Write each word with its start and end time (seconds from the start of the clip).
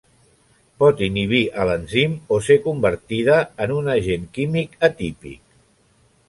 Pot 0.83 1.01
inhibir 1.07 1.41
a 1.59 1.65
l'enzim 1.69 2.15
o 2.37 2.39
ser 2.47 2.57
convertida 2.63 3.37
en 3.67 3.75
un 3.77 3.91
agent 3.97 4.27
químic 4.39 4.75
atípic. 4.91 5.39